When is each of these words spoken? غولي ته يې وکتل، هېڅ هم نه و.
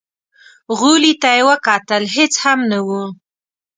غولي 0.77 1.13
ته 1.21 1.29
يې 1.37 1.43
وکتل، 1.49 2.03
هېڅ 2.15 2.33
هم 2.43 2.59
نه 2.71 2.79
و. 2.87 2.89